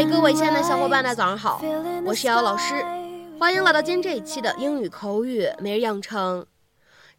[0.00, 1.62] 嗨，各位亲爱的小伙伴，大家早上好，
[2.06, 2.72] 我是瑶瑶老师，
[3.38, 6.46] 欢迎来到今天这一期的英语口语每日养成。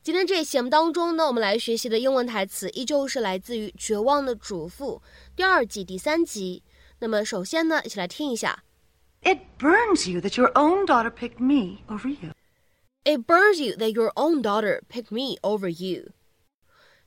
[0.02, 5.00] 今天这一期节目当中呢，我们来学习的英文台词依旧是来自于《绝望的主妇》
[5.36, 6.64] 第二季第三集。
[6.98, 8.64] 那么首先呢，一起来听一下。
[9.22, 12.32] It burns you that your own daughter picked me over you.
[13.04, 16.14] It burns you that your own daughter picked me over you.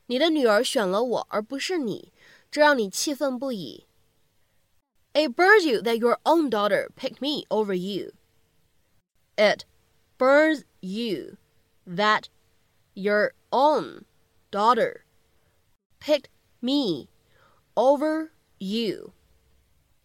[0.07, 2.13] 你的女儿选了我而不是你，
[2.49, 3.87] 这让你气愤不已。
[5.14, 8.14] It burns you that your own daughter picked me over you.
[9.36, 9.66] It
[10.18, 11.38] burns you
[11.86, 12.30] that
[12.94, 14.06] your own
[14.52, 15.02] daughter
[16.00, 16.30] picked
[16.62, 17.10] me
[17.76, 19.14] over you.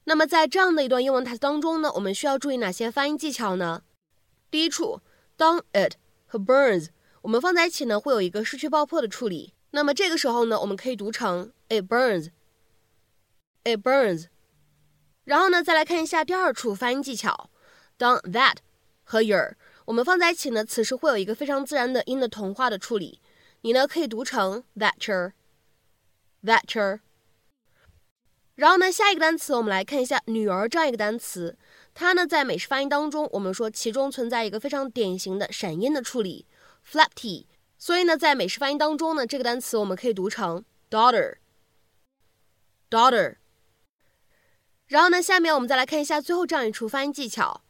[0.04, 3.83] 那么在这样的一段英文台词当中呢，我们需要注意哪些发音技巧呢？
[4.50, 5.00] 第一处，
[5.36, 5.94] 当 it
[6.27, 6.88] 和 burns
[7.22, 9.55] 我们放在一起呢，会有一个失去爆破的处理。
[9.70, 14.27] 那么这个时候呢，我们可以读成 it burns，it burns。
[15.30, 17.52] 然后呢，再来看一下第二处发音技巧，
[17.97, 18.55] 当 that
[19.03, 23.22] 和 your 我们放在一起呢，此时会有一个非常自然的音的同化的处理。
[23.61, 27.02] 你呢可以读成 thatcher，thatcher。
[28.55, 31.55] 然后呢，下一个单词我们来看一下“女儿”这样一个单词，
[31.94, 36.47] 它呢在美式发音当中，我们说其中存在一个非常典型的闪音的处理
[36.91, 37.45] ，flap t。
[37.77, 43.35] 所以呢，在美式发音当中呢，这个单词我们可以读成 daughter，daughter。
[44.89, 47.61] 然后呢，下面我们再来看一下最后这样一处发音技巧。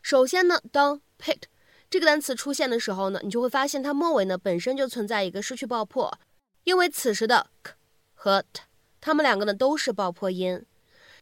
[0.00, 1.42] 首先呢，当 pit
[1.90, 6.18] 这个单词出现的时候呢，你就会发现它末尾呢本身就存在一个失去爆破，
[6.62, 7.74] 因为此时的 k
[8.14, 8.62] 和 t。
[9.00, 10.64] 它们两个呢都是爆破音，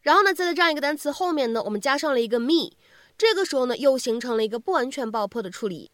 [0.02, 2.72] 然后呢，在这样一个单词后面呢，我们加上了一个 me，
[3.18, 5.90] 这个时候呢又形成了一个不完全爆破的处理，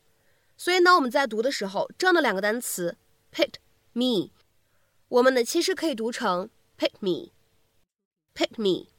[0.56, 2.96] 所以呢我们在读的时候，这样的两个单词
[3.32, 3.54] pit
[3.92, 4.30] me，
[5.08, 8.91] 我们呢其实可以读成 pick me，pick me。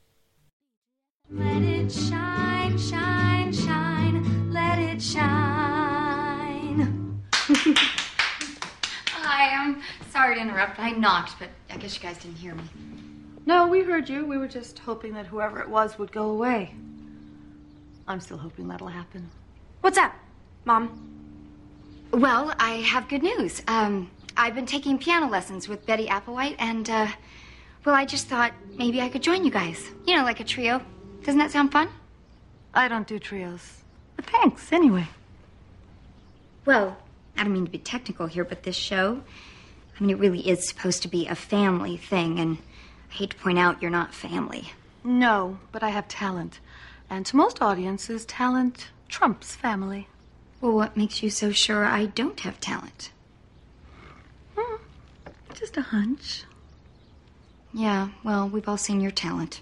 [1.36, 5.26] Let it shine, shine, shine, let it shine.
[9.10, 10.80] Hi, I'm sorry to interrupt.
[10.80, 12.62] I knocked, but I guess you guys didn't hear me.
[13.48, 14.28] No, we heard you.
[14.28, 16.76] We were just hoping that whoever it was would go away.
[18.08, 19.28] I'm still hoping that'll happen.
[19.82, 20.14] What's up,
[20.66, 21.10] Mom?
[22.12, 23.64] Well, I have good news.
[23.68, 27.08] Um, I've been taking piano lessons with Betty Applewhite, and, uh,
[27.86, 29.90] well, I just thought maybe I could join you guys.
[30.06, 30.80] You know, like a trio.
[31.23, 31.89] Doesn't that sound fun?
[32.73, 33.81] I don't do trios.
[34.16, 35.07] But thanks, anyway.
[36.66, 36.97] Well,
[37.38, 39.22] I don't mean to be technical here, but this show,
[39.97, 42.57] I mean, it really is supposed to be a family thing, and
[43.11, 44.72] I hate to point out you're not family.
[45.03, 46.59] No, but I have talent.
[47.09, 50.07] And to most audiences, talent trumps family.
[50.61, 53.11] Well, what makes you so sure I don't have talent?
[54.55, 54.78] Hmm,
[55.53, 56.45] just a hunch.
[57.73, 59.61] Yeah, well, we've all seen your talent,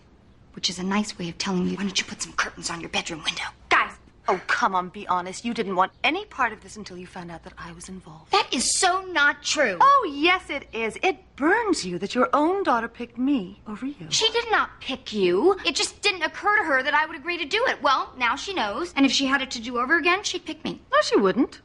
[0.54, 2.82] which is a nice way of telling me why don't you put some curtains on
[2.82, 3.44] your bedroom window?
[3.70, 3.92] Guys!
[4.28, 5.44] Oh, come on, be honest.
[5.44, 8.32] You didn't want any part of this until you found out that I was involved.
[8.32, 9.78] That is so not true.
[9.82, 10.98] Oh, yes, it is.
[11.02, 14.08] It burns you that your own daughter picked me over you.
[14.10, 15.58] She did not pick you.
[15.66, 17.82] It just didn't occur to her that I would agree to do it.
[17.82, 18.94] Well, now she knows.
[18.96, 20.80] And if she had it to do over again, she'd pick me.
[20.92, 21.60] No, she wouldn't.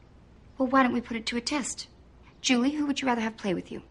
[0.57, 1.87] Well, why don't we put it to a test?
[2.41, 3.83] Julie, who would you rather have play with you?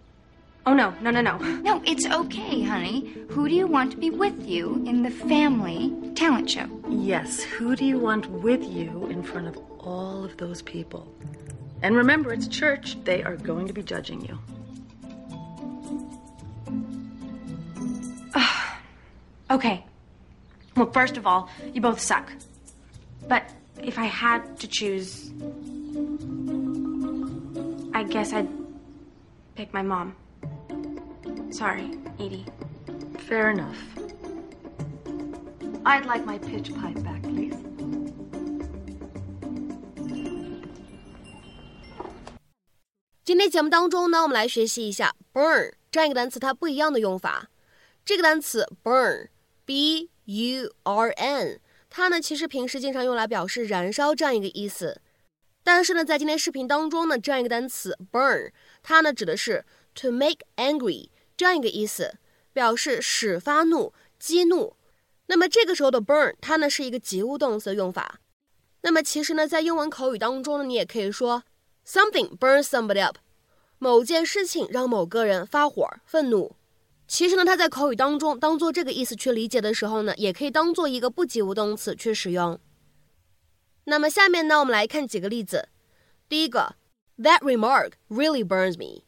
[0.68, 1.38] Oh, no, no, no, no.
[1.38, 3.14] No, it's okay, honey.
[3.30, 6.66] Who do you want to be with you in the family talent show?
[6.88, 11.06] Yes, who do you want with you in front of all of those people?
[11.82, 12.96] And remember, it's church.
[13.04, 14.40] They are going to be judging you.
[19.52, 19.84] okay.
[20.74, 22.32] Well, first of all, you both suck.
[23.28, 23.48] But
[23.80, 25.30] if I had to choose,
[27.94, 28.48] I guess I'd
[29.54, 30.16] pick my mom.
[31.56, 32.44] Sorry, Edie.
[33.26, 33.78] Fair enough.
[35.86, 37.56] I'd like my pitch pipe back, please.
[43.24, 47.48] 今天节目当中呢，我们来学习一下 burn 这样一个单词它不一样的用法。
[48.04, 55.00] 这个单词 burn，b u r n，它呢其实平时经常用来表示燃烧这样一个意思。
[55.64, 58.50] 但是呢，在今天视频当中呢，这样一个单词 burn，
[58.82, 59.64] 它呢指的是
[59.94, 61.08] to make angry。
[61.36, 62.16] 这样一个意思，
[62.52, 64.76] 表示使发怒、激怒。
[65.26, 68.20] 那么这个时候的 burn，它呢是一个及物动词的用法。
[68.82, 71.42] 那么其实呢，在英文口语当中呢，你也可以说
[71.84, 73.18] something burns somebody up，
[73.78, 76.54] 某件事情让某个人发火、愤怒。
[77.08, 82.58] 其实呢，它在口语当中当做这个意思去理解的时候呢，也可以当做一个不及物动词去使用。
[83.84, 85.68] 那么下面呢，我们来看几个例子。
[86.28, 86.74] 第一个
[87.18, 89.05] ，That remark really burns me。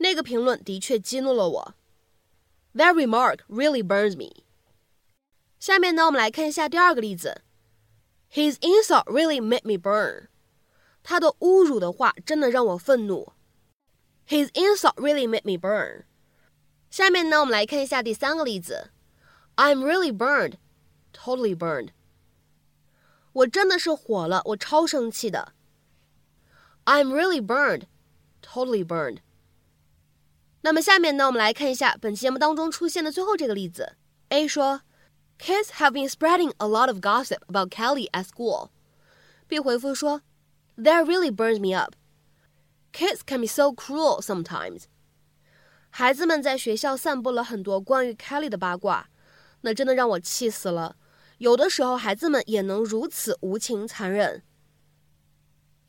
[0.00, 1.74] 那个评论的确激怒了我。
[2.74, 4.44] That remark really burns me。
[5.58, 7.42] 下面呢，我们来看一下第二个例子。
[8.30, 10.28] His insult really made me burn。
[11.02, 13.32] 他的侮辱的话真的让我愤怒。
[14.28, 16.04] His insult really made me burn。
[16.90, 18.90] 下面呢，我们来看一下第三个例子。
[19.56, 20.54] I'm really burned,
[21.12, 21.90] totally burned。
[23.32, 25.52] 我真的是火了，我超生气的。
[26.84, 27.84] I'm really burned,
[28.42, 29.18] totally burned。
[30.62, 33.96] 那么下面呢，我们来看一下本期节目当中出现的最后这个例子。
[34.28, 34.82] A 说。
[35.38, 38.70] Kids have been spreading a lot of gossip about Kelly at school.
[39.46, 40.22] B 回复说，
[40.78, 41.94] That really burns me up.
[42.90, 44.84] Kids can be so cruel sometimes.
[45.90, 49.10] 孩子们在学校散布了很多关于 Kelly 的八卦，
[49.60, 50.96] 那真的让我气死了。
[51.36, 54.42] 有的时候，孩子们也能如此无情残忍。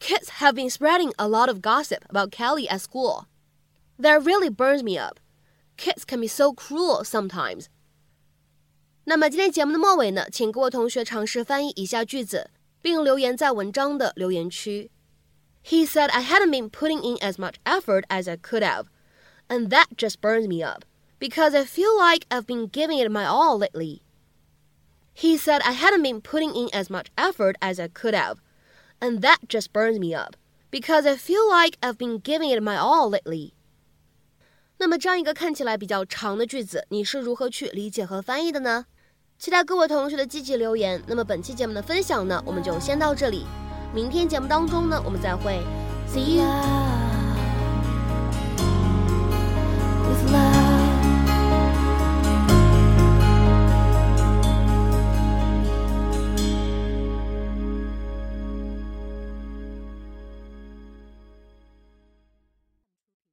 [0.02, 3.28] Kids have been spreading a lot of gossip about Kelly at school.
[4.00, 5.20] That really burns me up.
[5.76, 7.66] Kids can be so cruel sometimes.
[9.06, 12.50] 那么今天节目的末尾呢，请各位同学尝试翻译以下句子，
[12.82, 14.92] 并留言在文章的留言区。
[15.64, 18.86] He said I hadn't been putting in as much effort as I could have,
[19.48, 20.84] and that just burns me up
[21.20, 24.02] because I feel like I've been giving it my all lately.
[25.14, 28.40] He said I hadn't been putting in as much effort as I could have,
[29.02, 30.36] and that just burns me up
[30.70, 33.54] because I feel like I've been giving it my all lately.
[34.83, 38.85] 那么这样一个看起来比较长的句子，你是如何去理解和翻译的呢？
[39.39, 41.01] 期待各位同学的积极留言。
[41.07, 43.47] 那么本期节目的分享呢，我们就先到这里。
[43.95, 45.61] 明天节目当中呢，我们再会。
[46.13, 46.92] See you.